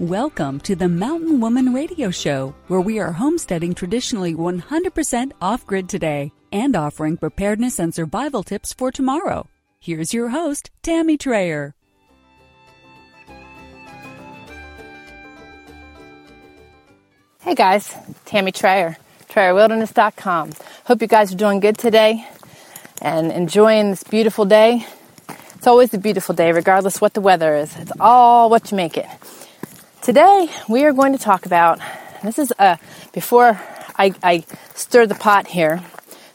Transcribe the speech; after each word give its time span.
Welcome 0.00 0.60
to 0.60 0.74
the 0.74 0.88
Mountain 0.88 1.40
Woman 1.40 1.74
Radio 1.74 2.10
Show, 2.10 2.54
where 2.68 2.80
we 2.80 2.98
are 3.00 3.12
homesteading 3.12 3.74
traditionally 3.74 4.34
100% 4.34 5.32
off 5.42 5.66
grid 5.66 5.90
today 5.90 6.32
and 6.50 6.74
offering 6.74 7.18
preparedness 7.18 7.78
and 7.78 7.94
survival 7.94 8.42
tips 8.42 8.72
for 8.72 8.90
tomorrow. 8.90 9.46
Here's 9.78 10.14
your 10.14 10.30
host, 10.30 10.70
Tammy 10.82 11.18
Trayer. 11.18 11.74
Hey 17.42 17.54
guys, 17.54 17.94
Tammy 18.24 18.52
Trayer, 18.52 18.96
TrayerWilderness.com. 19.28 20.52
Hope 20.86 21.02
you 21.02 21.08
guys 21.08 21.34
are 21.34 21.36
doing 21.36 21.60
good 21.60 21.76
today 21.76 22.26
and 23.02 23.30
enjoying 23.30 23.90
this 23.90 24.04
beautiful 24.04 24.46
day. 24.46 24.86
It's 25.56 25.66
always 25.66 25.92
a 25.92 25.98
beautiful 25.98 26.34
day, 26.34 26.52
regardless 26.52 27.02
what 27.02 27.12
the 27.12 27.20
weather 27.20 27.54
is. 27.54 27.76
It's 27.76 27.92
all 28.00 28.48
what 28.48 28.70
you 28.70 28.78
make 28.78 28.96
it. 28.96 29.04
Today 30.02 30.48
we 30.66 30.84
are 30.84 30.94
going 30.94 31.12
to 31.12 31.18
talk 31.18 31.44
about. 31.44 31.78
This 32.22 32.38
is 32.38 32.54
a 32.58 32.78
before 33.12 33.60
I, 33.98 34.14
I 34.22 34.44
stir 34.74 35.04
the 35.04 35.14
pot 35.14 35.46
here. 35.46 35.82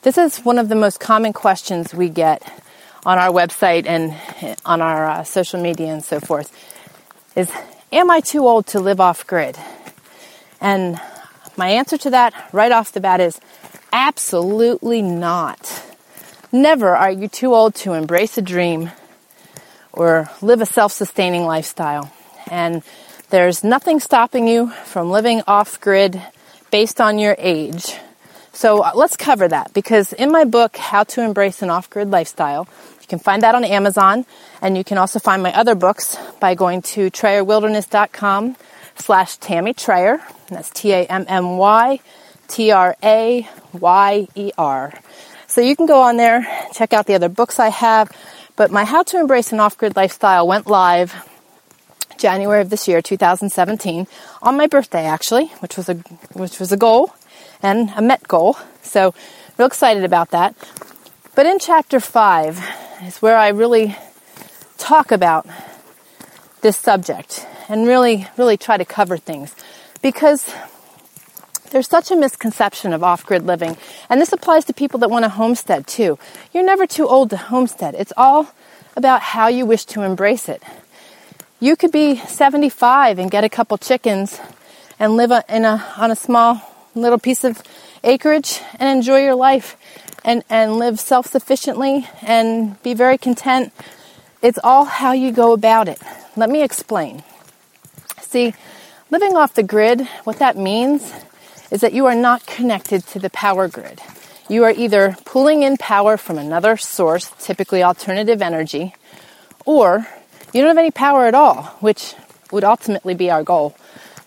This 0.04 0.20
is 0.20 0.38
one 0.38 0.60
of 0.60 0.70
the 0.70 0.76
most 0.76 1.00
common 1.00 1.34
questions 1.34 1.92
we 1.92 2.10
get 2.10 2.44
on 3.08 3.18
our 3.18 3.30
website 3.30 3.88
and 3.88 4.14
on 4.66 4.84
our 4.84 5.08
uh, 5.08 5.24
social 5.24 5.60
media 5.60 5.88
and 5.88 6.06
so 6.06 6.20
forth. 6.20 6.56
Is 7.36 7.52
am 7.92 8.12
I 8.12 8.20
too 8.20 8.48
old 8.48 8.68
to 8.68 8.80
live 8.80 9.02
off 9.02 9.26
grid? 9.26 9.58
And 10.62 11.02
my 11.58 11.70
answer 11.70 11.98
to 11.98 12.12
that 12.12 12.36
right 12.54 12.72
off 12.72 12.92
the 12.92 13.02
bat 13.02 13.20
is 13.20 13.42
absolutely 13.92 15.02
not. 15.02 15.84
Never 16.52 16.96
are 16.96 17.12
you 17.12 17.28
too 17.28 17.56
old 17.56 17.74
to 17.76 17.94
embrace 17.94 18.38
a 18.38 18.44
dream 18.44 18.92
or 19.92 20.30
live 20.44 20.62
a 20.62 20.68
self 20.68 20.92
sustaining 20.92 21.46
lifestyle. 21.46 22.14
And 22.52 22.84
there's 23.30 23.64
nothing 23.64 24.00
stopping 24.00 24.48
you 24.48 24.70
from 24.86 25.12
living 25.12 25.42
off 25.48 25.80
grid 25.82 26.22
based 26.72 27.02
on 27.02 27.20
your 27.20 27.36
age. 27.38 27.96
So 28.54 28.82
uh, 28.84 28.92
let's 28.96 29.18
cover 29.18 29.48
that 29.48 29.74
because 29.74 30.14
in 30.14 30.32
my 30.32 30.46
book, 30.46 30.78
How 30.78 31.04
to 31.04 31.22
Embrace 31.22 31.62
an 31.62 31.70
Off 31.70 31.90
Grid 31.90 32.10
Lifestyle, 32.10 32.68
you 33.02 33.08
can 33.08 33.20
find 33.20 33.44
that 33.44 33.56
on 33.56 33.64
Amazon 33.64 34.26
and 34.62 34.78
you 34.78 34.84
can 34.84 34.98
also 34.98 35.20
find 35.20 35.44
my 35.44 35.54
other 35.54 35.76
books 35.76 36.18
by 36.40 36.56
going 36.56 36.82
to 36.84 37.12
TrayerWilderness.com 37.12 38.56
slash 38.98 39.38
Tammy 39.38 39.74
Trayer. 39.74 40.20
That's 40.50 40.70
T-A-M-M-Y 40.70 42.00
T-R-A-Y-E-R. 42.48 43.44
So 45.48 45.62
you 45.62 45.76
can 45.76 45.86
go 45.86 46.02
on 46.02 46.18
there, 46.18 46.48
check 46.74 46.94
out 46.94 47.06
the 47.06 47.14
other 47.16 47.30
books 47.30 47.60
I 47.60 47.70
have. 47.70 48.12
But 48.56 48.72
my 48.72 48.86
How 48.86 49.04
to 49.04 49.20
Embrace 49.20 49.52
an 49.52 49.60
Off 49.60 49.78
Grid 49.78 49.96
Lifestyle 49.96 50.48
went 50.48 50.68
live 50.68 51.14
January 52.18 52.62
of 52.62 52.70
this 52.70 52.88
year, 52.88 53.02
2017, 53.02 54.08
on 54.42 54.58
my 54.58 54.68
birthday 54.68 55.06
actually, 55.06 55.48
which 55.60 55.78
was 55.78 55.90
a 55.90 55.96
which 56.34 56.60
was 56.60 56.72
a 56.72 56.78
goal 56.78 57.14
and 57.62 57.92
a 57.96 58.02
met 58.02 58.28
goal. 58.28 58.58
So, 58.82 59.14
real 59.58 59.68
excited 59.68 60.04
about 60.04 60.32
that. 60.32 60.56
But 61.36 61.46
in 61.46 61.60
chapter 61.60 62.00
5 62.00 62.64
is 63.04 63.22
where 63.22 63.36
I 63.36 63.50
really 63.50 63.98
talk 64.78 65.12
about 65.12 65.46
this 66.62 66.78
subject 66.78 67.46
and 67.68 67.88
really 67.88 68.28
really 68.38 68.58
try 68.58 68.78
to 68.78 68.86
cover 68.86 69.18
things 69.18 69.56
because 70.02 70.54
there's 71.72 71.88
such 71.88 72.12
a 72.12 72.16
misconception 72.16 72.94
of 72.94 73.04
off-grid 73.04 73.46
living 73.46 73.76
and 74.10 74.22
this 74.22 74.32
applies 74.32 74.66
to 74.66 74.74
people 74.74 75.00
that 75.00 75.10
want 75.10 75.24
to 75.26 75.30
homestead 75.30 75.88
too. 75.88 76.18
You're 76.54 76.64
never 76.64 76.88
too 76.88 77.08
old 77.08 77.30
to 77.32 77.38
homestead. 77.38 77.96
It's 77.96 78.14
all 78.16 78.48
about 78.96 79.22
how 79.22 79.48
you 79.48 79.66
wish 79.66 79.86
to 79.86 80.04
embrace 80.04 80.48
it. 80.48 80.64
You 81.62 81.78
could 81.78 81.94
be 81.94 82.18
75 82.18 83.18
and 83.18 83.32
get 83.32 83.46
a 83.46 83.50
couple 83.50 83.78
chickens 83.78 84.42
and 85.00 85.16
live 85.16 85.32
in 85.48 85.64
a, 85.64 85.86
on 85.98 86.12
a 86.12 86.16
small 86.16 86.62
little 86.94 87.18
piece 87.18 87.46
of 87.46 87.64
acreage 88.04 88.60
and 88.78 88.90
enjoy 88.90 89.24
your 89.24 89.36
life 89.36 89.78
and, 90.26 90.44
and 90.50 90.78
live 90.78 91.00
self 91.00 91.28
sufficiently 91.28 92.08
and 92.22 92.82
be 92.84 92.94
very 92.94 93.18
content. 93.18 93.72
It's 94.42 94.60
all 94.66 94.84
how 94.84 95.14
you 95.14 95.32
go 95.32 95.54
about 95.54 95.88
it. 95.88 96.02
Let 96.36 96.50
me 96.50 96.62
explain. 96.62 97.24
See, 98.20 98.54
living 99.10 99.38
off 99.38 99.54
the 99.54 99.64
grid, 99.64 100.02
what 100.26 100.40
that 100.40 100.58
means 100.58 101.14
is 101.72 101.80
that 101.80 101.94
you 101.94 102.06
are 102.06 102.16
not 102.16 102.46
connected 102.46 103.08
to 103.08 103.20
the 103.20 103.30
power 103.30 103.70
grid. 103.70 104.02
You 104.50 104.66
are 104.66 104.72
either 104.72 105.16
pulling 105.24 105.64
in 105.64 105.78
power 105.78 106.18
from 106.18 106.38
another 106.38 106.76
source, 106.76 107.32
typically 107.40 107.82
alternative 107.82 108.42
energy, 108.42 108.94
or 109.66 110.06
you 110.56 110.62
don't 110.62 110.70
have 110.70 110.78
any 110.78 110.92
power 110.92 111.26
at 111.26 111.36
all, 111.36 111.64
which 111.82 112.16
would 112.50 112.64
ultimately 112.64 113.14
be 113.14 113.30
our 113.30 113.44
goal, 113.44 113.76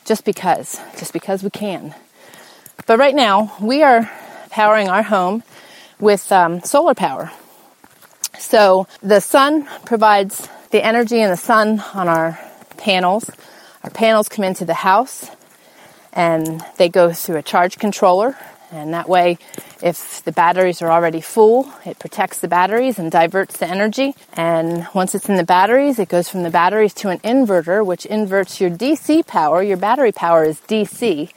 just 0.04 0.26
because, 0.26 0.78
just 0.98 1.14
because 1.14 1.42
we 1.42 1.48
can. 1.48 1.94
But 2.86 2.98
right 2.98 3.14
now, 3.14 3.56
we 3.62 3.82
are 3.82 4.10
powering 4.50 4.90
our 4.90 5.02
home 5.02 5.42
with 5.98 6.30
um, 6.30 6.60
solar 6.62 6.92
power. 6.92 7.30
So 8.38 8.86
the 9.02 9.20
sun 9.20 9.66
provides 9.86 10.46
the 10.70 10.84
energy 10.84 11.18
and 11.18 11.32
the 11.32 11.38
sun 11.38 11.82
on 11.94 12.08
our 12.08 12.38
panels. 12.76 13.30
Our 13.82 13.90
panels 13.90 14.28
come 14.28 14.44
into 14.44 14.66
the 14.66 14.74
house 14.74 15.30
and 16.12 16.62
they 16.76 16.90
go 16.90 17.10
through 17.10 17.36
a 17.36 17.42
charge 17.42 17.78
controller 17.78 18.36
and 18.70 18.92
that 18.92 19.08
way, 19.08 19.38
if 19.82 20.22
the 20.24 20.32
batteries 20.32 20.82
are 20.82 20.90
already 20.90 21.20
full, 21.20 21.72
it 21.86 21.98
protects 21.98 22.38
the 22.38 22.48
batteries 22.48 22.98
and 22.98 23.10
diverts 23.10 23.56
the 23.58 23.66
energy. 23.66 24.14
And 24.34 24.86
once 24.94 25.14
it's 25.14 25.28
in 25.28 25.36
the 25.36 25.44
batteries, 25.44 25.98
it 25.98 26.08
goes 26.08 26.28
from 26.28 26.42
the 26.42 26.50
batteries 26.50 26.94
to 26.94 27.08
an 27.08 27.18
inverter, 27.20 27.84
which 27.84 28.04
inverts 28.06 28.60
your 28.60 28.70
DC 28.70 29.26
power, 29.26 29.62
your 29.62 29.76
battery 29.76 30.12
power 30.12 30.44
is 30.44 30.60
DC, 30.60 31.30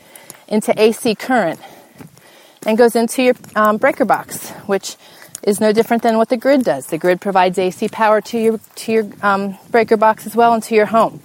into 0.48 0.80
AC 0.80 1.16
current 1.16 1.60
and 2.66 2.78
goes 2.78 2.96
into 2.96 3.24
your 3.24 3.36
um, 3.56 3.78
breaker 3.78 4.06
box, 4.06 4.52
which 4.68 4.98
is 5.44 5.60
no 5.60 5.72
different 5.72 6.04
than 6.04 6.18
what 6.18 6.30
the 6.30 6.38
grid 6.38 6.64
does. 6.64 6.88
The 6.88 6.98
grid 6.98 7.20
provides 7.20 7.58
AC 7.58 7.90
power 7.90 8.22
to 8.22 8.38
your 8.38 8.60
to 8.76 8.92
your 8.92 9.08
um, 9.24 9.58
breaker 9.72 9.98
box 9.98 10.28
as 10.28 10.36
well 10.36 10.54
and 10.54 10.62
to 10.64 10.76
your 10.76 10.86
home. 10.86 11.22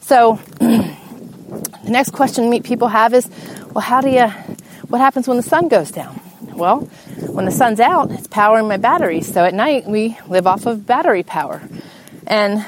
So 0.00 0.38
the 0.58 0.96
next 1.84 2.10
question 2.10 2.62
people 2.62 2.88
have 2.88 3.14
is, 3.14 3.30
well, 3.72 3.80
how 3.80 4.00
do 4.02 4.10
you 4.10 4.30
what 4.94 5.00
happens 5.00 5.26
when 5.26 5.36
the 5.36 5.42
sun 5.42 5.66
goes 5.66 5.90
down? 5.90 6.20
Well, 6.54 6.82
when 7.26 7.46
the 7.46 7.50
sun's 7.50 7.80
out, 7.80 8.12
it's 8.12 8.28
powering 8.28 8.68
my 8.68 8.76
batteries. 8.76 9.26
So 9.26 9.44
at 9.44 9.52
night, 9.52 9.86
we 9.86 10.16
live 10.28 10.46
off 10.46 10.66
of 10.66 10.86
battery 10.86 11.24
power. 11.24 11.60
And 12.28 12.64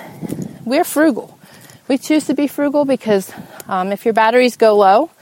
we're 0.64 0.82
frugal. 0.82 1.38
We 1.86 1.98
choose 1.98 2.24
to 2.26 2.34
be 2.34 2.48
frugal 2.48 2.84
because 2.84 3.32
um, 3.68 3.92
if 3.92 4.04
your 4.04 4.12
batteries 4.12 4.56
go 4.56 4.76
low, 4.76 5.12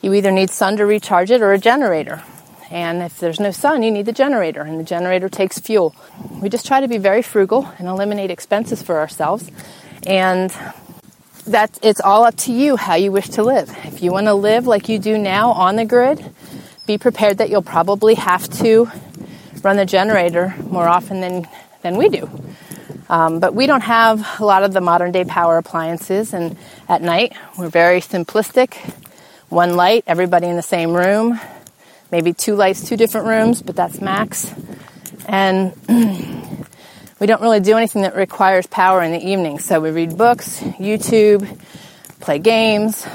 you 0.00 0.14
either 0.14 0.30
need 0.30 0.48
sun 0.48 0.78
to 0.78 0.86
recharge 0.86 1.30
it 1.30 1.42
or 1.42 1.52
a 1.52 1.58
generator. 1.58 2.22
And 2.70 3.02
if 3.02 3.18
there's 3.18 3.38
no 3.38 3.50
sun, 3.50 3.82
you 3.82 3.90
need 3.90 4.06
the 4.06 4.12
generator, 4.12 4.62
and 4.62 4.80
the 4.80 4.84
generator 4.84 5.28
takes 5.28 5.58
fuel. 5.58 5.94
We 6.40 6.48
just 6.48 6.66
try 6.66 6.80
to 6.80 6.88
be 6.88 6.96
very 6.96 7.20
frugal 7.20 7.70
and 7.78 7.86
eliminate 7.86 8.30
expenses 8.30 8.80
for 8.80 8.98
ourselves. 8.98 9.50
And 10.06 10.50
that 11.46 11.78
it's 11.82 12.00
all 12.00 12.24
up 12.24 12.36
to 12.36 12.52
you 12.52 12.76
how 12.76 12.94
you 12.94 13.12
wish 13.12 13.28
to 13.30 13.42
live. 13.42 13.70
If 13.84 14.02
you 14.02 14.12
want 14.12 14.26
to 14.26 14.34
live 14.34 14.66
like 14.66 14.88
you 14.88 14.98
do 14.98 15.16
now 15.16 15.52
on 15.52 15.76
the 15.76 15.84
grid, 15.84 16.24
be 16.86 16.98
prepared 16.98 17.38
that 17.38 17.50
you'll 17.50 17.62
probably 17.62 18.14
have 18.14 18.48
to 18.60 18.90
run 19.62 19.76
the 19.76 19.86
generator 19.86 20.54
more 20.68 20.86
often 20.86 21.20
than, 21.20 21.48
than 21.82 21.96
we 21.96 22.08
do. 22.08 22.28
Um, 23.08 23.40
but 23.40 23.54
we 23.54 23.66
don't 23.66 23.82
have 23.82 24.40
a 24.40 24.44
lot 24.44 24.64
of 24.64 24.72
the 24.72 24.80
modern 24.80 25.12
day 25.12 25.24
power 25.24 25.58
appliances, 25.58 26.32
and 26.32 26.56
at 26.88 27.02
night 27.02 27.36
we're 27.56 27.68
very 27.68 28.00
simplistic. 28.00 28.74
One 29.48 29.76
light, 29.76 30.04
everybody 30.06 30.48
in 30.48 30.56
the 30.56 30.62
same 30.62 30.92
room, 30.92 31.40
maybe 32.10 32.32
two 32.32 32.56
lights, 32.56 32.88
two 32.88 32.96
different 32.96 33.28
rooms, 33.28 33.62
but 33.62 33.76
that's 33.76 34.00
max. 34.00 34.52
And 35.28 35.72
we 37.18 37.26
don't 37.26 37.40
really 37.40 37.60
do 37.60 37.76
anything 37.76 38.02
that 38.02 38.14
requires 38.14 38.66
power 38.66 39.02
in 39.02 39.12
the 39.12 39.24
evening. 39.24 39.58
So 39.58 39.80
we 39.80 39.90
read 39.90 40.18
books, 40.18 40.60
YouTube, 40.60 41.60
play 42.20 42.38
games, 42.38 43.06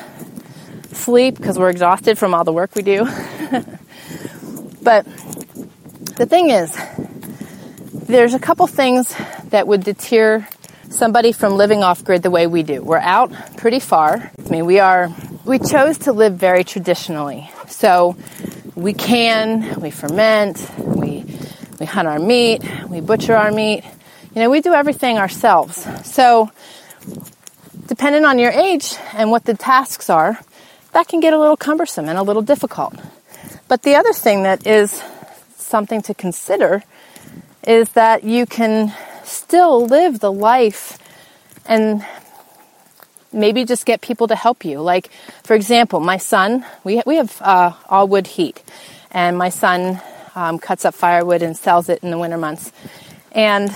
sleep 0.92 1.36
because 1.36 1.60
we're 1.60 1.70
exhausted 1.70 2.18
from 2.18 2.34
all 2.34 2.44
the 2.44 2.54
work 2.54 2.76
we 2.76 2.82
do. 2.82 3.06
but 4.82 5.06
the 6.16 6.26
thing 6.28 6.50
is, 6.50 6.76
there's 7.94 8.34
a 8.34 8.40
couple 8.40 8.66
things 8.68 9.14
that 9.50 9.68
would 9.68 9.84
deter 9.84 10.48
somebody 10.90 11.32
from 11.32 11.54
living 11.54 11.84
off 11.84 12.04
grid 12.04 12.24
the 12.24 12.32
way 12.32 12.48
we 12.48 12.64
do. 12.64 12.82
We're 12.82 12.98
out 12.98 13.32
pretty 13.58 13.80
far. 13.80 14.32
I 14.46 14.50
mean, 14.50 14.66
we 14.66 14.80
are, 14.80 15.10
we 15.46 15.60
chose 15.60 16.00
to 16.00 16.12
live 16.12 16.36
very 16.36 16.64
traditionally. 16.64 17.50
So 17.68 18.18
we 18.76 18.94
can, 18.94 19.80
we 19.80 19.92
ferment, 19.92 20.58
we, 21.82 21.88
hunt 21.88 22.08
our 22.08 22.20
meat, 22.20 22.62
we 22.90 23.02
butcher 23.02 23.36
our 23.36 23.52
meat. 23.52 23.84
You 24.36 24.44
know, 24.44 24.52
we 24.52 24.62
do 24.62 24.74
everything 24.74 25.18
ourselves. 25.18 25.88
So, 26.06 26.52
depending 27.88 28.24
on 28.24 28.38
your 28.38 28.52
age 28.52 28.96
and 29.14 29.32
what 29.32 29.46
the 29.46 29.56
tasks 29.56 30.08
are, 30.08 30.40
that 30.94 31.08
can 31.08 31.22
get 31.22 31.34
a 31.34 31.40
little 31.40 31.58
cumbersome 31.58 32.08
and 32.08 32.20
a 32.20 32.22
little 32.22 32.44
difficult. 32.44 32.94
But 33.68 33.82
the 33.82 33.96
other 33.96 34.14
thing 34.14 34.44
that 34.44 34.68
is 34.68 35.02
something 35.58 36.04
to 36.04 36.14
consider 36.14 36.84
is 37.66 37.90
that 37.94 38.24
you 38.24 38.46
can 38.46 38.94
still 39.24 39.88
live 39.88 40.20
the 40.20 40.32
life 40.32 41.00
and 41.66 42.06
maybe 43.34 43.66
just 43.66 43.88
get 43.88 44.02
people 44.02 44.28
to 44.28 44.36
help 44.36 44.64
you. 44.64 44.82
Like, 44.82 45.10
for 45.44 45.56
example, 45.56 46.00
my 46.00 46.18
son, 46.18 46.64
we, 46.84 47.02
we 47.08 47.16
have 47.16 47.42
uh, 47.42 47.74
all 47.90 48.08
wood 48.08 48.28
heat, 48.28 48.62
and 49.10 49.36
my 49.36 49.50
son 49.50 50.00
um, 50.36 50.60
cuts 50.60 50.86
up 50.86 50.94
firewood 50.94 51.42
and 51.42 51.58
sells 51.58 51.90
it 51.90 52.04
in 52.04 52.12
the 52.12 52.18
winter 52.18 52.38
months. 52.38 52.72
And, 53.32 53.72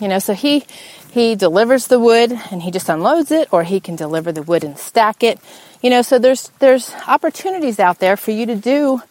you 0.00 0.08
know, 0.08 0.18
so 0.18 0.34
he, 0.34 0.64
he 1.10 1.34
delivers 1.34 1.86
the 1.86 1.98
wood 1.98 2.32
and 2.50 2.62
he 2.62 2.70
just 2.70 2.88
unloads 2.88 3.30
it, 3.30 3.48
or 3.52 3.64
he 3.64 3.80
can 3.80 3.96
deliver 3.96 4.32
the 4.32 4.42
wood 4.42 4.64
and 4.64 4.78
stack 4.78 5.22
it. 5.22 5.38
You 5.82 5.90
know, 5.90 6.02
so 6.02 6.18
there's, 6.18 6.48
there's 6.58 6.92
opportunities 7.06 7.78
out 7.78 7.98
there 7.98 8.16
for 8.16 8.30
you 8.30 8.46
to 8.46 8.56
do 8.56 9.02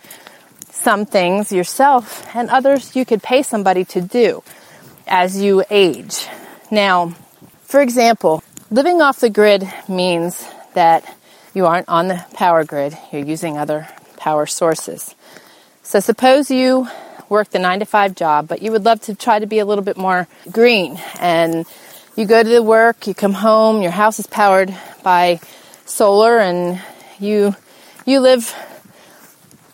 some 0.72 1.06
things 1.06 1.52
yourself 1.52 2.28
and 2.36 2.50
others 2.50 2.96
you 2.96 3.04
could 3.04 3.24
pay 3.24 3.42
somebody 3.42 3.84
to 3.84 4.02
do 4.02 4.44
as 5.08 5.42
you 5.42 5.64
age. 5.70 6.28
Now, 6.70 7.16
for 7.64 7.82
example, 7.82 8.44
living 8.70 9.02
off 9.02 9.20
the 9.20 9.30
grid 9.30 9.68
means 9.90 10.46
that 10.74 11.04
you 11.54 11.66
aren't 11.66 11.90
on 11.90 12.08
the 12.08 12.24
power 12.34 12.64
grid, 12.64 12.96
you're 13.12 13.26
using 13.26 13.58
other 13.58 13.88
power 14.18 14.46
sources. 14.46 15.16
So 15.88 16.02
suppose 16.02 16.52
you 16.52 16.86
work 17.30 17.52
the 17.52 17.60
nine 17.60 17.80
to 17.80 17.86
five 17.86 18.14
job, 18.14 18.50
but 18.50 18.62
you 18.62 18.74
would 18.74 18.84
love 18.84 19.00
to 19.04 19.16
try 19.16 19.40
to 19.40 19.46
be 19.46 19.60
a 19.60 19.66
little 19.66 19.86
bit 19.86 19.96
more 19.96 20.28
green 20.52 21.00
and 21.18 21.66
you 22.18 22.26
go 22.26 22.44
to 22.44 22.50
the 22.50 22.62
work, 22.62 23.08
you 23.08 23.14
come 23.14 23.32
home, 23.32 23.82
your 23.82 23.92
house 23.92 24.20
is 24.20 24.28
powered 24.28 24.76
by 25.02 25.40
solar 25.86 26.40
and 26.40 26.82
you 27.20 27.56
you 28.06 28.20
live 28.20 28.54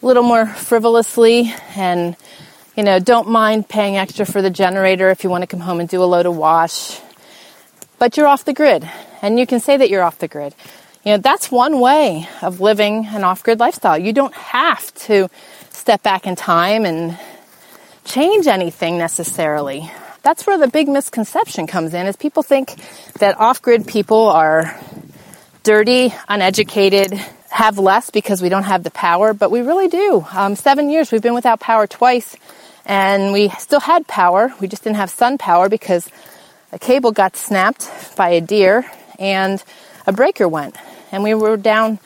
a 0.04 0.06
little 0.06 0.22
more 0.22 0.46
frivolously 0.46 1.52
and 1.76 2.16
you 2.78 2.84
know, 2.84 3.00
don't 3.00 3.28
mind 3.28 3.68
paying 3.68 3.98
extra 3.98 4.28
for 4.28 4.44
the 4.44 4.52
generator 4.52 5.10
if 5.10 5.24
you 5.24 5.32
want 5.32 5.42
to 5.42 5.48
come 5.48 5.62
home 5.62 5.80
and 5.80 5.90
do 5.90 6.04
a 6.04 6.06
load 6.06 6.28
of 6.28 6.38
wash. 6.38 7.02
But 7.98 8.18
you're 8.18 8.28
off 8.28 8.46
the 8.46 8.54
grid, 8.54 8.88
and 9.24 9.40
you 9.40 9.48
can 9.48 9.60
say 9.60 9.78
that 9.78 9.90
you're 9.90 10.04
off 10.04 10.20
the 10.20 10.28
grid. 10.28 10.54
You 11.04 11.14
know, 11.14 11.18
that's 11.18 11.52
one 11.52 11.80
way 11.80 12.30
of 12.42 12.62
living 12.62 13.08
an 13.08 13.24
off 13.24 13.44
grid 13.44 13.60
lifestyle. 13.60 13.98
You 13.98 14.14
don't 14.14 14.34
have 14.34 14.94
to 15.06 15.30
step 15.74 16.02
back 16.04 16.26
in 16.26 16.36
time 16.36 16.86
and 16.86 17.20
change 18.06 18.48
anything 18.48 18.98
necessarily. 18.98 19.92
That's 20.22 20.48
where 20.48 20.58
the 20.58 20.68
big 20.70 20.88
misconception 20.88 21.68
comes 21.68 21.94
in 21.94 22.08
is 22.08 22.16
people 22.16 22.44
think 22.44 22.76
that 23.20 23.38
off 23.40 23.62
grid 23.62 23.86
people 23.88 24.30
are 24.30 24.80
dirty, 25.64 26.14
uneducated, 26.30 27.14
have 27.50 27.78
less 27.78 28.10
because 28.10 28.42
we 28.42 28.50
don't 28.50 28.64
have 28.64 28.84
the 28.84 28.92
power, 28.92 29.34
but 29.34 29.52
we 29.52 29.62
really 29.62 29.88
do. 29.88 30.26
Um, 30.32 30.56
seven 30.56 30.90
years 30.90 31.12
we've 31.12 31.22
been 31.22 31.34
without 31.34 31.60
power 31.60 31.88
twice 31.88 32.36
and 32.86 33.34
we 33.34 33.50
still 33.50 33.80
had 33.80 34.08
power. 34.08 34.54
We 34.60 34.68
just 34.68 34.84
didn't 34.84 34.98
have 34.98 35.10
sun 35.10 35.38
power 35.38 35.70
because 35.70 36.10
a 36.72 36.80
cable 36.80 37.12
got 37.12 37.36
snapped 37.36 38.16
by 38.16 38.30
a 38.30 38.42
deer 38.42 38.86
and 39.20 39.64
a 40.08 40.14
breaker 40.14 40.48
went. 40.48 40.76
And 41.12 41.22
we 41.24 41.34
were 41.34 41.58
down 41.58 42.00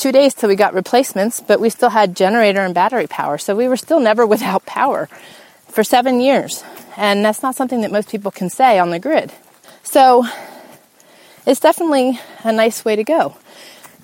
two 0.00 0.12
days 0.12 0.32
till 0.34 0.48
we 0.48 0.56
got 0.56 0.72
replacements, 0.72 1.40
but 1.40 1.60
we 1.60 1.68
still 1.68 1.90
had 1.90 2.16
generator 2.16 2.60
and 2.60 2.74
battery 2.74 3.06
power. 3.06 3.36
So 3.36 3.54
we 3.54 3.68
were 3.68 3.76
still 3.76 4.00
never 4.00 4.26
without 4.34 4.64
power 4.66 5.06
for 5.68 5.84
seven 5.84 6.20
years. 6.20 6.64
And 6.96 7.24
that's 7.24 7.42
not 7.42 7.54
something 7.54 7.82
that 7.82 7.92
most 7.92 8.08
people 8.10 8.30
can 8.30 8.50
say 8.50 8.78
on 8.78 8.90
the 8.90 8.98
grid. 8.98 9.32
So 9.82 10.26
it's 11.46 11.60
definitely 11.60 12.18
a 12.42 12.52
nice 12.52 12.84
way 12.84 12.96
to 12.96 13.04
go. 13.04 13.36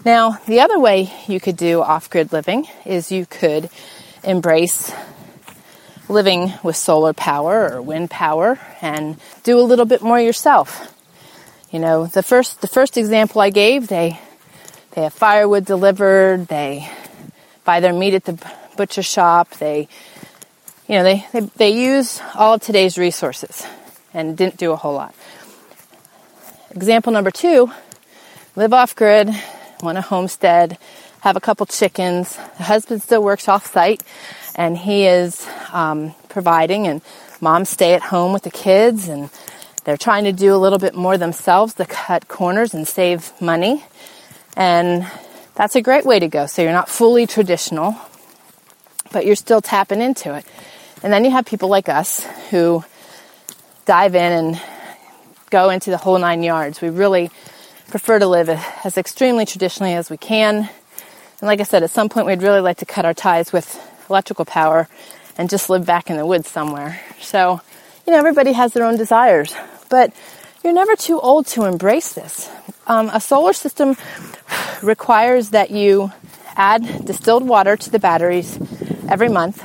Now, 0.05 0.39
the 0.47 0.61
other 0.61 0.79
way 0.79 1.13
you 1.27 1.41
could 1.41 1.57
do 1.57 1.81
off 1.81 2.11
grid 2.11 2.33
living 2.33 2.69
is 2.85 3.11
you 3.11 3.27
could 3.27 3.71
embrace 4.23 4.93
living 6.09 6.53
with 6.63 6.77
solar 6.77 7.13
power 7.13 7.73
or 7.73 7.83
wind 7.83 8.11
power 8.11 8.59
and 8.81 9.17
do 9.43 9.59
a 9.59 9.63
little 9.63 9.85
bit 9.85 10.03
more 10.03 10.21
yourself. 10.21 10.93
You 11.71 11.81
know, 11.81 12.07
the 12.07 12.23
first 12.23 12.61
the 12.61 12.69
first 12.69 12.97
example 12.97 13.41
I 13.41 13.51
gave, 13.51 13.89
they 13.89 14.21
they 14.97 15.03
have 15.03 15.13
firewood 15.13 15.67
delivered, 15.67 16.49
they 16.49 16.91
buy 17.65 17.81
their 17.81 17.93
meat 17.93 18.15
at 18.15 18.25
the 18.25 18.33
butcher 18.79 19.03
shop, 19.03 19.51
they 19.59 19.89
you 20.89 20.95
know, 20.95 21.03
they, 21.03 21.27
they, 21.33 21.41
they 21.41 21.71
use 21.71 22.21
all 22.35 22.55
of 22.55 22.63
today's 22.63 22.97
resources 22.97 23.67
and 24.15 24.37
didn't 24.37 24.57
do 24.57 24.73
a 24.73 24.77
whole 24.77 24.95
lot. 24.95 25.15
Example 26.71 27.13
number 27.13 27.31
two, 27.31 27.71
live 28.55 28.73
off 28.73 28.97
grid, 28.97 29.29
want 29.83 29.99
a 29.99 30.01
homestead, 30.01 30.79
have 31.21 31.37
a 31.37 31.41
couple 31.41 31.67
chickens. 31.67 32.35
The 32.57 32.63
husband 32.63 33.03
still 33.03 33.23
works 33.23 33.49
off 33.49 33.67
site 33.67 34.03
and 34.55 34.79
he 34.79 35.07
is 35.07 35.47
um, 35.73 36.15
providing, 36.31 36.87
and 36.87 37.03
moms 37.43 37.69
stay 37.69 37.93
at 37.93 38.01
home 38.01 38.33
with 38.33 38.45
the 38.45 38.51
kids, 38.51 39.09
and 39.09 39.29
they're 39.85 39.99
trying 39.99 40.25
to 40.25 40.33
do 40.33 40.55
a 40.55 40.57
little 40.57 40.79
bit 40.79 40.95
more 40.95 41.19
themselves 41.19 41.75
to 41.75 41.85
cut 41.85 42.29
corners 42.29 42.73
and 42.73 42.89
save 42.89 43.31
money. 43.43 43.85
And 44.57 45.07
that's 45.55 45.77
a 45.77 45.83
great 45.83 46.05
way 46.05 46.19
to 46.19 46.29
go. 46.29 46.47
So 46.47 46.63
you're 46.63 46.73
not 46.73 46.89
fully 46.89 47.27
traditional, 47.27 47.95
but 49.13 49.27
you're 49.27 49.37
still 49.37 49.61
tapping 49.61 50.01
into 50.01 50.35
it. 50.35 50.45
And 51.03 51.13
then 51.13 51.25
you 51.25 51.31
have 51.31 51.45
people 51.45 51.69
like 51.69 51.89
us 51.89 52.25
who 52.51 52.85
dive 53.85 54.15
in 54.15 54.33
and 54.33 54.61
go 55.51 55.71
into 55.71 55.91
the 55.91 55.97
whole 55.97 56.19
nine 56.19 56.43
yards. 56.43 56.81
We 56.81 56.89
really 56.89 57.31
prefer 57.89 58.19
to 58.19 58.27
live 58.27 58.49
as 58.49 58.99
extremely 58.99 59.47
traditionally 59.47 59.95
as 59.95 60.11
we 60.11 60.17
can. 60.17 60.57
And 60.57 61.43
like 61.43 61.61
I 61.61 61.65
said, 61.65 61.83
at 61.83 61.91
some 61.91 62.09
point 62.09 62.27
we'd 62.27 62.43
really 62.43 62.61
like 62.61 62.79
to 62.79 62.87
cut 62.87 63.05
our 63.05 63.15
ties 63.15 63.53
with 63.53 63.79
electrical 64.09 64.45
power 64.45 64.89
and 65.39 65.51
just 65.51 65.71
live 65.71 65.87
back 65.87 66.11
in 66.11 66.17
the 66.17 66.27
woods 66.27 66.49
somewhere. 66.49 67.01
So, 67.21 67.61
you 68.07 68.13
know, 68.13 68.19
everybody 68.19 68.53
has 68.53 68.73
their 68.73 68.85
own 68.85 68.97
desires, 68.97 69.55
but 69.91 70.13
you're 70.65 70.73
never 70.73 70.97
too 70.97 71.21
old 71.21 71.47
to 71.49 71.65
embrace 71.65 72.15
this. 72.15 72.51
Um, 72.89 73.11
a 73.13 73.21
solar 73.21 73.53
system 73.53 73.97
requires 74.83 75.51
that 75.51 75.71
you 75.73 76.13
add 76.55 77.05
distilled 77.05 77.47
water 77.47 77.77
to 77.77 77.91
the 77.91 77.99
batteries 77.99 78.59
every 79.09 79.29
month 79.29 79.61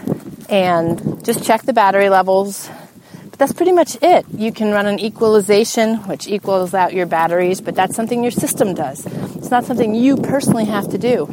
and 0.50 1.24
just 1.24 1.44
check 1.44 1.62
the 1.62 1.74
battery 1.74 2.10
levels. 2.10 2.68
But 3.30 3.38
that's 3.38 3.54
pretty 3.54 3.74
much 3.74 3.96
it. 4.02 4.26
You 4.34 4.52
can 4.52 4.72
run 4.72 4.88
an 4.88 5.00
equalization, 5.00 5.98
which 6.08 6.28
equals 6.28 6.74
out 6.74 6.94
your 6.94 7.06
batteries, 7.06 7.62
but 7.62 7.76
that's 7.76 7.96
something 7.96 8.24
your 8.24 8.32
system 8.32 8.74
does. 8.74 9.06
It's 9.38 9.52
not 9.52 9.66
something 9.66 9.94
you 9.94 10.18
personally 10.18 10.66
have 10.66 10.90
to 10.90 10.98
do. 10.98 11.30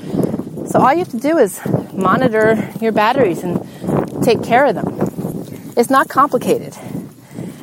So 0.67 0.81
all 0.81 0.93
you 0.93 0.99
have 0.99 1.09
to 1.09 1.19
do 1.19 1.39
is 1.39 1.59
monitor 1.95 2.71
your 2.81 2.93
batteries 2.93 3.43
and 3.43 4.23
take 4.23 4.43
care 4.43 4.67
of 4.67 4.75
them. 4.75 5.73
It's 5.77 5.91
not 5.91 6.09
complicated. 6.09 6.77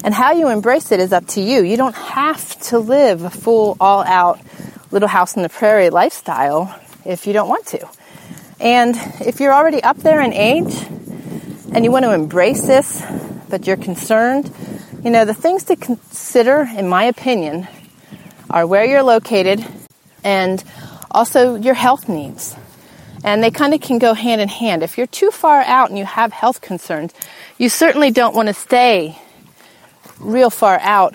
And 0.06 0.14
how 0.14 0.34
you 0.34 0.50
embrace 0.50 0.92
it 0.92 1.00
is 1.00 1.12
up 1.12 1.26
to 1.30 1.42
you. 1.42 1.64
You 1.64 1.78
don't 1.78 1.96
have 1.96 2.60
to 2.70 2.78
live 2.78 3.24
a 3.24 3.32
full, 3.32 3.76
all 3.80 4.04
out 4.04 4.40
little 4.92 5.08
house 5.08 5.36
in 5.36 5.42
the 5.42 5.50
prairie 5.50 5.90
lifestyle 5.90 6.80
if 7.06 7.26
you 7.26 7.34
don't 7.34 7.50
want 7.50 7.66
to. 7.70 7.90
And 8.60 8.96
if 9.20 9.40
you're 9.40 9.52
already 9.52 9.82
up 9.82 9.98
there 9.98 10.22
in 10.22 10.32
age 10.32 10.76
and 11.74 11.84
you 11.84 11.92
want 11.92 12.06
to 12.06 12.14
embrace 12.14 12.68
this, 12.68 13.04
but 13.50 13.66
you're 13.66 13.78
concerned, 13.78 14.54
you 15.04 15.10
know, 15.10 15.26
the 15.26 15.34
things 15.34 15.64
to 15.64 15.76
consider, 15.76 16.70
in 16.78 16.88
my 16.88 17.06
opinion, 17.06 17.68
are 18.48 18.68
where 18.68 18.86
you're 18.86 19.02
located 19.02 19.66
and 20.24 20.64
also 21.10 21.56
your 21.56 21.74
health 21.74 22.08
needs 22.08 22.56
and 23.24 23.42
they 23.42 23.50
kind 23.50 23.74
of 23.74 23.82
can 23.82 23.98
go 23.98 24.14
hand 24.14 24.40
in 24.40 24.50
hand. 24.50 24.84
If 24.84 25.00
you're 25.00 25.08
too 25.08 25.32
far 25.32 25.62
out 25.62 25.90
and 25.90 25.98
you 25.98 26.06
have 26.06 26.32
health 26.32 26.62
concerns, 26.62 27.12
you 27.58 27.70
certainly 27.70 28.12
don't 28.12 28.36
want 28.36 28.50
to 28.50 28.54
stay 28.54 29.18
real 30.20 30.50
far 30.50 30.80
out 30.82 31.14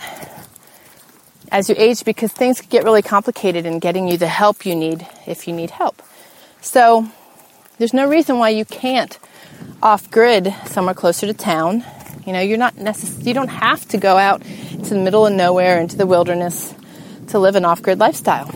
as 1.51 1.69
you 1.69 1.75
age 1.79 2.05
because 2.05 2.33
things 2.33 2.61
get 2.61 2.85
really 2.85 3.03
complicated 3.03 3.67
in 3.67 3.79
getting 3.79 4.09
you 4.09 4.17
the 4.17 4.29
help 4.29 4.65
you 4.65 4.75
need 4.75 5.07
if 5.27 5.49
you 5.49 5.55
need 5.55 5.71
help. 5.71 6.03
So 6.61 7.09
there's 7.79 7.95
no 7.95 8.09
reason 8.09 8.39
why 8.39 8.51
you 8.51 8.65
can't 8.65 9.19
off 9.83 10.11
grid 10.11 10.55
somewhere 10.67 10.95
closer 10.95 11.27
to 11.27 11.35
town 11.35 11.85
You 12.27 12.35
know, 12.35 12.41
you're 12.41 12.59
not 12.59 12.77
necess- 12.77 13.25
you 13.25 13.35
don't 13.35 13.49
have 13.49 13.89
to 13.89 13.97
go 13.99 14.17
out 14.17 14.43
to 14.43 14.91
the 14.91 14.99
middle 14.99 15.27
of 15.27 15.33
nowhere 15.33 15.81
into 15.81 15.97
the 15.97 16.07
wilderness 16.07 16.75
to 17.29 17.39
live 17.39 17.57
an 17.57 17.65
off-grid 17.65 17.99
lifestyle. 17.99 18.51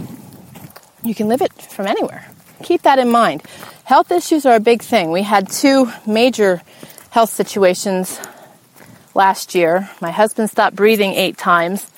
You 1.02 1.14
can 1.14 1.28
live 1.28 1.42
it 1.42 1.52
from 1.52 1.86
anywhere. 1.86 2.26
Keep 2.62 2.82
that 2.82 2.98
in 2.98 3.10
mind. 3.10 3.42
Health 3.84 4.10
issues 4.10 4.46
are 4.46 4.54
a 4.54 4.60
big 4.60 4.82
thing. 4.82 5.10
We 5.10 5.22
had 5.22 5.50
two 5.50 5.90
major 6.06 6.62
health 7.10 7.30
situations 7.30 8.18
last 9.14 9.54
year. 9.54 9.88
My 10.00 10.11
husband 10.11 10.50
stopped 10.50 10.76
breathing 10.76 11.14
eight 11.14 11.38
times 11.38 11.90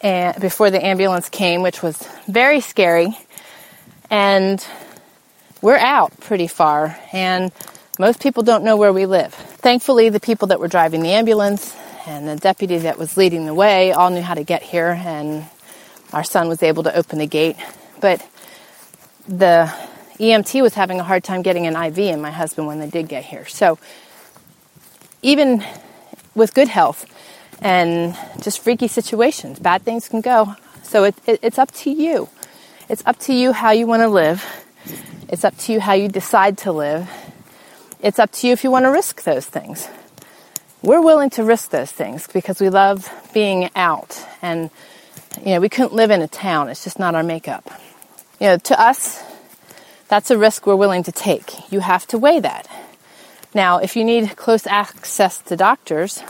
and 0.00 0.40
before 0.40 0.70
the 0.70 0.84
ambulance 0.84 1.28
came, 1.28 1.62
which 1.62 1.82
was 1.82 1.96
very 2.26 2.60
scary. 2.60 3.16
And 4.08 4.64
we're 5.60 5.76
out 5.76 6.18
pretty 6.20 6.46
far, 6.46 6.98
and 7.12 7.52
most 7.98 8.22
people 8.22 8.42
don't 8.42 8.64
know 8.64 8.76
where 8.76 8.92
we 8.92 9.06
live. 9.06 9.34
Thankfully, 9.34 10.08
the 10.08 10.20
people 10.20 10.48
that 10.48 10.58
were 10.58 10.68
driving 10.68 11.02
the 11.02 11.10
ambulance 11.10 11.76
and 12.06 12.26
the 12.26 12.36
deputy 12.36 12.78
that 12.78 12.98
was 12.98 13.16
leading 13.16 13.44
the 13.44 13.54
way 13.54 13.92
all 13.92 14.10
knew 14.10 14.22
how 14.22 14.34
to 14.34 14.42
get 14.42 14.62
here, 14.62 14.98
and 15.04 15.44
our 16.12 16.24
son 16.24 16.48
was 16.48 16.62
able 16.62 16.82
to 16.84 16.96
open 16.96 17.18
the 17.18 17.26
gate. 17.26 17.56
But 18.00 18.26
the 19.28 19.72
EMT 20.18 20.62
was 20.62 20.74
having 20.74 20.98
a 20.98 21.04
hard 21.04 21.22
time 21.22 21.42
getting 21.42 21.66
an 21.66 21.76
IV 21.76 21.98
in 21.98 22.20
my 22.22 22.30
husband 22.30 22.66
when 22.66 22.80
they 22.80 22.88
did 22.88 23.06
get 23.06 23.24
here. 23.24 23.46
So, 23.46 23.78
even 25.22 25.62
with 26.34 26.54
good 26.54 26.68
health 26.68 27.06
and 27.60 28.16
just 28.40 28.60
freaky 28.60 28.88
situations, 28.88 29.58
bad 29.58 29.82
things 29.82 30.08
can 30.08 30.20
go. 30.20 30.54
So, 30.82 31.04
it, 31.04 31.14
it, 31.26 31.40
it's 31.42 31.58
up 31.58 31.70
to 31.72 31.90
you. 31.90 32.28
It's 32.88 33.02
up 33.06 33.18
to 33.20 33.34
you 33.34 33.52
how 33.52 33.70
you 33.70 33.86
want 33.86 34.02
to 34.02 34.08
live. 34.08 34.44
It's 35.28 35.44
up 35.44 35.56
to 35.58 35.72
you 35.72 35.80
how 35.80 35.92
you 35.92 36.08
decide 36.08 36.58
to 36.58 36.72
live. 36.72 37.08
It's 38.00 38.18
up 38.18 38.32
to 38.32 38.46
you 38.46 38.52
if 38.52 38.64
you 38.64 38.70
want 38.70 38.84
to 38.84 38.90
risk 38.90 39.22
those 39.22 39.46
things. 39.46 39.88
We're 40.82 41.02
willing 41.02 41.30
to 41.30 41.44
risk 41.44 41.70
those 41.70 41.92
things 41.92 42.26
because 42.26 42.60
we 42.60 42.70
love 42.70 43.08
being 43.34 43.70
out 43.76 44.26
and 44.40 44.70
you 45.38 45.54
know, 45.54 45.60
we 45.60 45.68
couldn't 45.68 45.92
live 45.92 46.10
in 46.10 46.22
a 46.22 46.28
town. 46.28 46.68
It's 46.68 46.82
just 46.82 46.98
not 46.98 47.14
our 47.14 47.22
makeup. 47.22 47.70
You 48.40 48.48
know, 48.48 48.58
to 48.58 48.80
us, 48.80 49.22
that's 50.08 50.30
a 50.30 50.38
risk 50.38 50.66
we're 50.66 50.76
willing 50.76 51.02
to 51.04 51.12
take. 51.12 51.70
You 51.70 51.80
have 51.80 52.06
to 52.08 52.18
weigh 52.18 52.40
that. 52.40 52.66
Now, 53.52 53.78
if 53.78 53.96
you 53.96 54.04
need 54.04 54.36
close 54.36 54.66
access 54.66 55.38
to 55.42 55.56
doctors, 55.56 56.22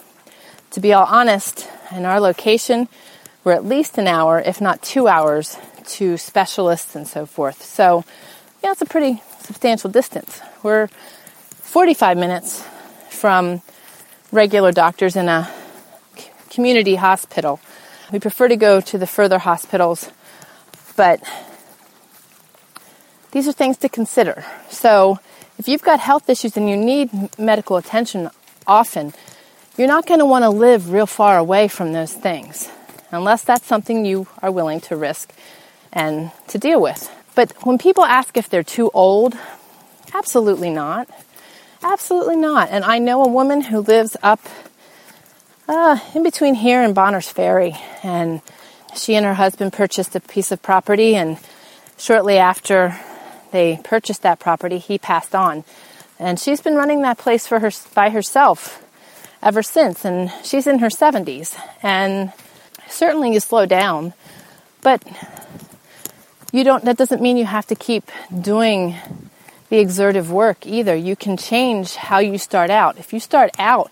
to 0.70 0.80
be 0.80 0.92
all 0.94 1.04
honest, 1.04 1.68
in 1.92 2.06
our 2.06 2.18
location, 2.18 2.88
we're 3.44 3.52
at 3.52 3.64
least 3.64 3.98
an 3.98 4.06
hour, 4.06 4.40
if 4.40 4.60
not 4.60 4.80
two 4.80 5.06
hours, 5.06 5.56
to 5.84 6.16
specialists 6.16 6.96
and 6.96 7.06
so 7.06 7.26
forth. 7.26 7.62
So, 7.62 8.04
yeah, 8.62 8.72
it's 8.72 8.80
a 8.80 8.86
pretty 8.86 9.22
substantial 9.40 9.90
distance. 9.90 10.40
We're 10.62 10.86
45 10.86 12.16
minutes 12.16 12.64
from 13.10 13.60
regular 14.32 14.72
doctors 14.72 15.16
in 15.16 15.28
a 15.28 15.50
community 16.48 16.94
hospital. 16.94 17.60
We 18.12 18.18
prefer 18.18 18.48
to 18.48 18.56
go 18.56 18.80
to 18.80 18.98
the 18.98 19.06
further 19.06 19.38
hospitals, 19.38 20.10
but 20.96 21.20
these 23.32 23.46
are 23.46 23.52
things 23.52 23.76
to 23.78 23.88
consider. 23.88 24.44
So, 24.70 25.18
if 25.60 25.68
you've 25.68 25.82
got 25.82 26.00
health 26.00 26.30
issues 26.30 26.56
and 26.56 26.70
you 26.70 26.76
need 26.76 27.10
medical 27.38 27.76
attention 27.76 28.30
often, 28.66 29.12
you're 29.76 29.86
not 29.86 30.06
going 30.06 30.18
to 30.18 30.24
want 30.24 30.42
to 30.42 30.48
live 30.48 30.90
real 30.90 31.04
far 31.04 31.36
away 31.36 31.68
from 31.68 31.92
those 31.92 32.14
things 32.14 32.70
unless 33.10 33.44
that's 33.44 33.66
something 33.66 34.06
you 34.06 34.26
are 34.40 34.50
willing 34.50 34.80
to 34.80 34.96
risk 34.96 35.34
and 35.92 36.30
to 36.48 36.56
deal 36.56 36.80
with. 36.80 37.10
But 37.34 37.52
when 37.66 37.76
people 37.76 38.04
ask 38.04 38.38
if 38.38 38.48
they're 38.48 38.62
too 38.62 38.90
old, 38.94 39.36
absolutely 40.14 40.70
not. 40.70 41.10
Absolutely 41.82 42.36
not. 42.36 42.70
And 42.70 42.82
I 42.82 42.96
know 42.98 43.22
a 43.22 43.28
woman 43.28 43.60
who 43.60 43.80
lives 43.80 44.16
up 44.22 44.40
uh, 45.68 45.98
in 46.14 46.22
between 46.22 46.54
here 46.54 46.80
and 46.80 46.94
Bonners 46.94 47.28
Ferry, 47.28 47.76
and 48.02 48.40
she 48.96 49.14
and 49.14 49.26
her 49.26 49.34
husband 49.34 49.74
purchased 49.74 50.16
a 50.16 50.20
piece 50.20 50.52
of 50.52 50.62
property, 50.62 51.16
and 51.16 51.38
shortly 51.98 52.38
after 52.38 52.98
they 53.50 53.80
purchased 53.85 54.23
that 54.23 54.38
property, 54.38 54.78
he 54.78 54.99
passed 54.99 55.35
on. 55.35 55.64
And 56.19 56.38
she's 56.38 56.61
been 56.61 56.75
running 56.75 57.02
that 57.02 57.19
place 57.19 57.47
for 57.47 57.61
her 57.61 57.71
by 57.95 58.11
herself 58.11 58.85
ever 59.42 59.62
since, 59.62 60.04
and 60.04 60.30
she's 60.45 60.66
in 60.66 60.80
her 60.80 60.88
70s. 60.88 61.59
And 61.83 62.33
certainly 62.88 63.33
you 63.33 63.40
slow 63.40 63.66
down, 63.66 64.12
but 64.83 65.02
you 66.52 66.64
don't 66.64 66.85
that 66.85 66.97
doesn't 66.97 67.23
mean 67.23 67.37
you 67.37 67.47
have 67.47 67.66
to 67.69 67.75
keep 67.75 68.11
doing 68.40 68.97
the 69.71 69.78
exertive 69.78 70.30
work 70.30 70.66
either. 70.66 70.95
You 70.95 71.16
can 71.16 71.37
change 71.37 71.95
how 71.95 72.19
you 72.19 72.38
start 72.38 72.71
out. 72.71 72.99
If 72.99 73.12
you 73.12 73.21
start 73.21 73.50
out 73.59 73.90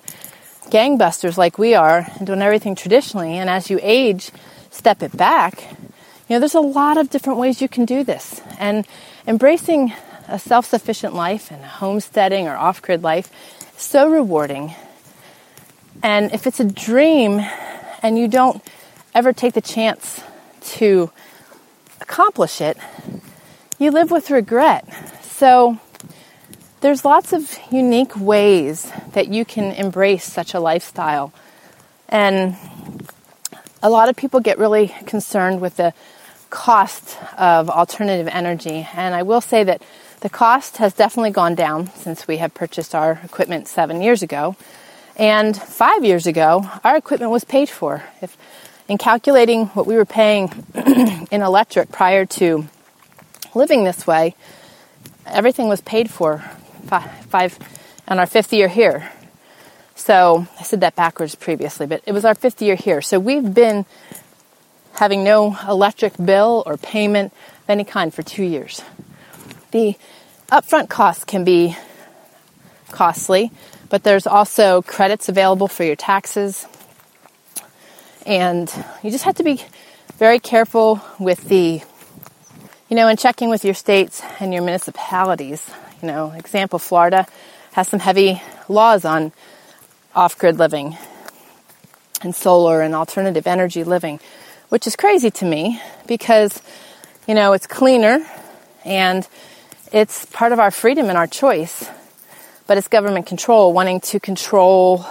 gangbusters 0.68 1.38
like 1.38 1.56
we 1.56 1.74
are 1.74 2.06
and 2.18 2.26
doing 2.26 2.42
everything 2.42 2.74
traditionally 2.74 3.38
and 3.38 3.48
as 3.48 3.70
you 3.70 3.78
age 3.80 4.30
step 4.70 5.02
it 5.02 5.16
back, 5.16 5.62
you 6.28 6.36
know, 6.36 6.40
there's 6.40 6.54
a 6.54 6.60
lot 6.60 6.98
of 6.98 7.08
different 7.08 7.38
ways 7.38 7.62
you 7.62 7.68
can 7.68 7.86
do 7.86 8.04
this. 8.04 8.42
And 8.58 8.86
embracing 9.28 9.92
a 10.26 10.38
self-sufficient 10.38 11.14
life 11.14 11.50
and 11.50 11.62
homesteading 11.62 12.48
or 12.48 12.56
off-grid 12.56 13.02
life 13.02 13.30
is 13.76 13.82
so 13.82 14.10
rewarding. 14.10 14.74
And 16.02 16.32
if 16.32 16.46
it's 16.46 16.60
a 16.60 16.64
dream 16.64 17.44
and 18.02 18.18
you 18.18 18.26
don't 18.26 18.62
ever 19.14 19.32
take 19.34 19.52
the 19.52 19.60
chance 19.60 20.22
to 20.78 21.10
accomplish 22.00 22.60
it, 22.60 22.78
you 23.78 23.90
live 23.90 24.10
with 24.10 24.30
regret. 24.30 24.88
So 25.22 25.78
there's 26.80 27.04
lots 27.04 27.32
of 27.32 27.58
unique 27.70 28.16
ways 28.16 28.90
that 29.12 29.28
you 29.28 29.44
can 29.44 29.72
embrace 29.72 30.24
such 30.24 30.54
a 30.54 30.60
lifestyle. 30.60 31.34
And 32.08 32.56
a 33.82 33.90
lot 33.90 34.08
of 34.08 34.16
people 34.16 34.40
get 34.40 34.58
really 34.58 34.88
concerned 35.06 35.60
with 35.60 35.76
the 35.76 35.92
cost 36.50 37.16
of 37.36 37.70
alternative 37.70 38.28
energy. 38.28 38.88
And 38.94 39.14
I 39.14 39.22
will 39.22 39.40
say 39.40 39.64
that 39.64 39.82
the 40.20 40.28
cost 40.28 40.78
has 40.78 40.92
definitely 40.92 41.30
gone 41.30 41.54
down 41.54 41.92
since 41.94 42.26
we 42.26 42.38
have 42.38 42.54
purchased 42.54 42.94
our 42.94 43.20
equipment 43.24 43.68
seven 43.68 44.00
years 44.00 44.22
ago. 44.22 44.56
And 45.16 45.56
five 45.56 46.04
years 46.04 46.26
ago, 46.26 46.68
our 46.84 46.96
equipment 46.96 47.30
was 47.30 47.44
paid 47.44 47.68
for. 47.68 48.02
If 48.22 48.36
in 48.88 48.98
calculating 48.98 49.66
what 49.68 49.86
we 49.86 49.96
were 49.96 50.04
paying 50.04 50.64
in 51.30 51.42
electric 51.42 51.92
prior 51.92 52.24
to 52.24 52.66
living 53.54 53.84
this 53.84 54.06
way, 54.06 54.34
everything 55.26 55.68
was 55.68 55.80
paid 55.80 56.10
for 56.10 56.38
five, 56.86 57.10
five 57.26 57.58
on 58.06 58.18
our 58.18 58.26
fifth 58.26 58.52
year 58.52 58.68
here. 58.68 59.10
So 59.94 60.46
I 60.58 60.62
said 60.62 60.80
that 60.80 60.96
backwards 60.96 61.34
previously, 61.34 61.86
but 61.86 62.02
it 62.06 62.12
was 62.12 62.24
our 62.24 62.34
fifth 62.34 62.62
year 62.62 62.76
here. 62.76 63.02
So 63.02 63.18
we've 63.20 63.52
been 63.52 63.84
having 64.98 65.22
no 65.22 65.56
electric 65.68 66.12
bill 66.16 66.62
or 66.66 66.76
payment 66.76 67.32
of 67.62 67.70
any 67.70 67.84
kind 67.84 68.12
for 68.12 68.22
two 68.22 68.42
years. 68.42 68.82
The 69.70 69.96
upfront 70.50 70.88
costs 70.88 71.24
can 71.24 71.44
be 71.44 71.76
costly, 72.90 73.50
but 73.90 74.02
there's 74.02 74.26
also 74.26 74.82
credits 74.82 75.28
available 75.28 75.68
for 75.68 75.84
your 75.84 75.96
taxes, 75.96 76.66
and 78.26 78.72
you 79.02 79.10
just 79.10 79.24
have 79.24 79.36
to 79.36 79.44
be 79.44 79.62
very 80.16 80.40
careful 80.40 81.00
with 81.18 81.48
the, 81.48 81.80
you 82.88 82.96
know, 82.96 83.08
in 83.08 83.16
checking 83.16 83.48
with 83.50 83.64
your 83.64 83.74
states 83.74 84.20
and 84.40 84.52
your 84.52 84.62
municipalities. 84.62 85.70
You 86.02 86.08
know, 86.08 86.32
example, 86.32 86.78
Florida 86.78 87.26
has 87.72 87.88
some 87.88 88.00
heavy 88.00 88.42
laws 88.68 89.04
on 89.04 89.32
off 90.14 90.36
grid 90.36 90.58
living 90.58 90.98
and 92.22 92.34
solar 92.34 92.80
and 92.82 92.94
alternative 92.94 93.46
energy 93.46 93.84
living, 93.84 94.18
which 94.68 94.86
is 94.86 94.96
crazy 94.96 95.30
to 95.30 95.44
me 95.44 95.80
because, 96.06 96.62
you 97.26 97.34
know, 97.34 97.52
it's 97.52 97.66
cleaner 97.66 98.24
and 98.84 99.26
it's 99.92 100.26
part 100.26 100.52
of 100.52 100.58
our 100.58 100.70
freedom 100.70 101.08
and 101.08 101.16
our 101.16 101.26
choice, 101.26 101.88
but 102.66 102.76
it's 102.76 102.88
government 102.88 103.26
control 103.26 103.72
wanting 103.72 104.00
to 104.00 104.20
control 104.20 105.04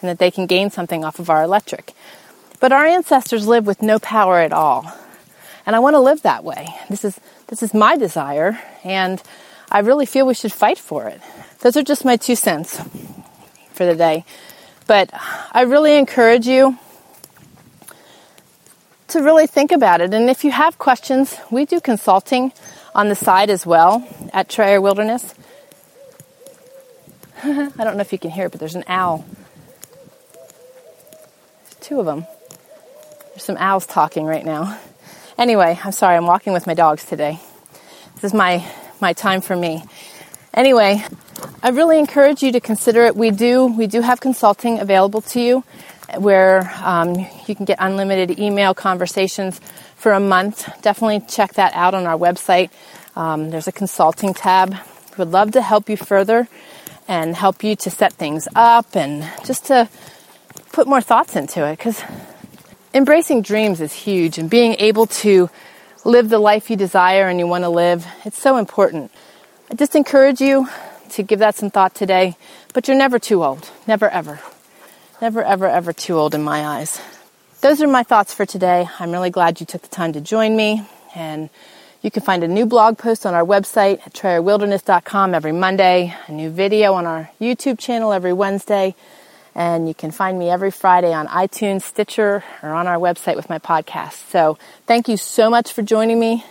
and 0.00 0.08
that 0.08 0.18
they 0.18 0.30
can 0.30 0.46
gain 0.46 0.70
something 0.70 1.04
off 1.04 1.18
of 1.18 1.30
our 1.30 1.42
electric. 1.42 1.94
But 2.58 2.72
our 2.72 2.84
ancestors 2.84 3.46
lived 3.46 3.66
with 3.66 3.82
no 3.82 3.98
power 3.98 4.38
at 4.38 4.52
all. 4.52 4.92
And 5.66 5.76
I 5.76 5.78
want 5.78 5.94
to 5.94 6.00
live 6.00 6.22
that 6.22 6.44
way. 6.44 6.68
This 6.88 7.04
is, 7.04 7.20
this 7.46 7.62
is 7.62 7.72
my 7.72 7.96
desire, 7.96 8.58
and 8.82 9.22
I 9.70 9.80
really 9.80 10.06
feel 10.06 10.26
we 10.26 10.34
should 10.34 10.52
fight 10.52 10.78
for 10.78 11.06
it. 11.06 11.20
Those 11.60 11.76
are 11.76 11.82
just 11.82 12.04
my 12.04 12.16
two 12.16 12.34
cents 12.34 12.80
for 13.72 13.86
the 13.86 13.94
day. 13.94 14.24
But 14.86 15.10
I 15.52 15.62
really 15.62 15.96
encourage 15.96 16.46
you 16.46 16.78
to 19.10 19.22
really 19.22 19.46
think 19.46 19.72
about 19.72 20.00
it. 20.00 20.14
And 20.14 20.30
if 20.30 20.44
you 20.44 20.50
have 20.50 20.78
questions, 20.78 21.36
we 21.50 21.64
do 21.64 21.80
consulting 21.80 22.52
on 22.94 23.08
the 23.08 23.14
side 23.14 23.50
as 23.50 23.66
well 23.66 24.06
at 24.32 24.48
Trayer 24.48 24.80
Wilderness. 24.80 25.34
I 27.42 27.70
don't 27.76 27.96
know 27.96 28.00
if 28.00 28.12
you 28.12 28.18
can 28.18 28.30
hear 28.30 28.46
it, 28.46 28.50
but 28.50 28.60
there's 28.60 28.74
an 28.74 28.84
owl. 28.86 29.24
There's 31.62 31.74
two 31.80 32.00
of 32.00 32.06
them. 32.06 32.26
There's 33.28 33.44
some 33.44 33.56
owls 33.58 33.86
talking 33.86 34.26
right 34.26 34.44
now. 34.44 34.78
Anyway, 35.38 35.78
I'm 35.82 35.92
sorry, 35.92 36.16
I'm 36.16 36.26
walking 36.26 36.52
with 36.52 36.66
my 36.66 36.74
dogs 36.74 37.04
today. 37.04 37.40
This 38.16 38.24
is 38.24 38.34
my, 38.34 38.64
my 39.00 39.12
time 39.12 39.40
for 39.40 39.56
me. 39.56 39.84
Anyway, 40.52 41.02
I 41.62 41.70
really 41.70 41.98
encourage 41.98 42.42
you 42.42 42.52
to 42.52 42.60
consider 42.60 43.04
it. 43.04 43.16
We 43.16 43.30
do 43.30 43.66
we 43.66 43.86
do 43.86 44.00
have 44.00 44.20
consulting 44.20 44.80
available 44.80 45.20
to 45.22 45.40
you, 45.40 45.64
where 46.18 46.72
um, 46.82 47.14
you 47.46 47.54
can 47.54 47.64
get 47.64 47.76
unlimited 47.80 48.38
email 48.38 48.74
conversations 48.74 49.60
for 49.96 50.12
a 50.12 50.20
month. 50.20 50.68
Definitely 50.82 51.20
check 51.28 51.54
that 51.54 51.72
out 51.74 51.94
on 51.94 52.06
our 52.06 52.16
website. 52.16 52.70
Um, 53.16 53.50
there's 53.50 53.68
a 53.68 53.72
consulting 53.72 54.34
tab. 54.34 54.74
Would 55.18 55.28
love 55.28 55.52
to 55.52 55.62
help 55.62 55.88
you 55.88 55.96
further 55.96 56.48
and 57.08 57.34
help 57.34 57.62
you 57.62 57.76
to 57.76 57.90
set 57.90 58.12
things 58.12 58.48
up 58.54 58.94
and 58.94 59.28
just 59.44 59.66
to 59.66 59.88
put 60.72 60.86
more 60.86 61.00
thoughts 61.00 61.36
into 61.36 61.66
it 61.66 61.76
because 61.76 62.02
embracing 62.94 63.42
dreams 63.42 63.80
is 63.80 63.92
huge 63.92 64.38
and 64.38 64.48
being 64.48 64.74
able 64.78 65.06
to 65.06 65.50
live 66.04 66.28
the 66.28 66.38
life 66.38 66.70
you 66.70 66.76
desire 66.76 67.28
and 67.28 67.38
you 67.38 67.46
want 67.46 67.64
to 67.64 67.68
live, 67.68 68.06
it's 68.24 68.38
so 68.38 68.56
important. 68.56 69.10
I 69.70 69.74
just 69.74 69.94
encourage 69.94 70.40
you 70.40 70.68
to 71.10 71.22
give 71.22 71.40
that 71.40 71.56
some 71.56 71.70
thought 71.70 71.94
today, 71.94 72.36
but 72.72 72.88
you're 72.88 72.96
never 72.96 73.18
too 73.18 73.44
old. 73.44 73.70
Never 73.86 74.08
ever. 74.08 74.40
Never 75.20 75.42
ever 75.42 75.68
ever 75.68 75.92
too 75.92 76.16
old 76.18 76.34
in 76.34 76.42
my 76.42 76.66
eyes. 76.66 76.98
Those 77.60 77.82
are 77.82 77.86
my 77.86 78.02
thoughts 78.02 78.32
for 78.32 78.46
today. 78.46 78.88
I'm 78.98 79.10
really 79.12 79.28
glad 79.28 79.60
you 79.60 79.66
took 79.66 79.82
the 79.82 79.88
time 79.88 80.14
to 80.14 80.20
join 80.20 80.56
me 80.56 80.82
and 81.14 81.50
you 82.00 82.10
can 82.10 82.22
find 82.22 82.42
a 82.42 82.48
new 82.48 82.64
blog 82.64 82.96
post 82.96 83.26
on 83.26 83.34
our 83.34 83.44
website 83.44 84.00
at 84.06 84.14
trayerwilderness.com 84.14 85.34
every 85.34 85.52
Monday, 85.52 86.14
a 86.26 86.32
new 86.32 86.48
video 86.48 86.94
on 86.94 87.04
our 87.04 87.30
YouTube 87.38 87.78
channel 87.78 88.14
every 88.14 88.32
Wednesday, 88.32 88.94
and 89.54 89.86
you 89.86 89.92
can 89.92 90.10
find 90.10 90.38
me 90.38 90.48
every 90.48 90.70
Friday 90.70 91.12
on 91.12 91.26
iTunes, 91.26 91.82
Stitcher, 91.82 92.42
or 92.62 92.70
on 92.70 92.86
our 92.86 92.96
website 92.96 93.36
with 93.36 93.50
my 93.50 93.58
podcast. 93.58 94.30
So 94.30 94.56
thank 94.86 95.08
you 95.08 95.18
so 95.18 95.50
much 95.50 95.74
for 95.74 95.82
joining 95.82 96.18
me, 96.18 96.46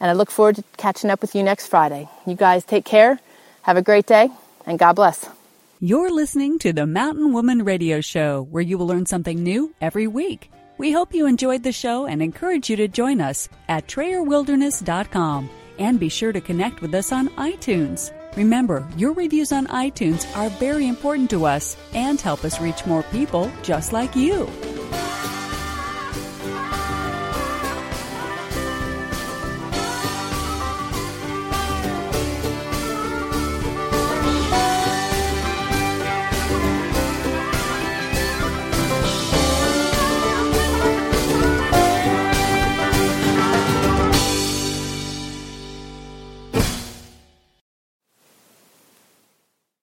and 0.00 0.10
I 0.10 0.14
look 0.14 0.30
forward 0.30 0.56
to 0.56 0.64
catching 0.78 1.10
up 1.10 1.20
with 1.20 1.34
you 1.34 1.42
next 1.42 1.66
Friday. 1.66 2.08
You 2.26 2.34
guys 2.34 2.64
take 2.64 2.86
care, 2.86 3.20
have 3.62 3.76
a 3.76 3.82
great 3.82 4.06
day, 4.06 4.30
and 4.64 4.78
God 4.78 4.94
bless. 4.94 5.35
You're 5.78 6.10
listening 6.10 6.58
to 6.60 6.72
the 6.72 6.86
Mountain 6.86 7.34
Woman 7.34 7.62
Radio 7.62 8.00
Show, 8.00 8.46
where 8.50 8.62
you 8.62 8.78
will 8.78 8.86
learn 8.86 9.04
something 9.04 9.42
new 9.42 9.74
every 9.78 10.06
week. 10.06 10.50
We 10.78 10.90
hope 10.90 11.12
you 11.12 11.26
enjoyed 11.26 11.62
the 11.62 11.72
show 11.72 12.06
and 12.06 12.22
encourage 12.22 12.70
you 12.70 12.76
to 12.76 12.88
join 12.88 13.20
us 13.20 13.50
at 13.68 13.86
TrayerWilderness.com 13.86 15.50
and 15.78 16.00
be 16.00 16.08
sure 16.08 16.32
to 16.32 16.40
connect 16.40 16.80
with 16.80 16.94
us 16.94 17.12
on 17.12 17.28
iTunes. 17.36 18.10
Remember, 18.36 18.88
your 18.96 19.12
reviews 19.12 19.52
on 19.52 19.66
iTunes 19.66 20.24
are 20.34 20.48
very 20.48 20.88
important 20.88 21.28
to 21.28 21.44
us 21.44 21.76
and 21.92 22.18
help 22.18 22.46
us 22.46 22.58
reach 22.58 22.86
more 22.86 23.02
people 23.02 23.52
just 23.62 23.92
like 23.92 24.16
you. 24.16 24.48